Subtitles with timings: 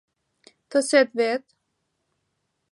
[0.69, 1.43] Тосет вет.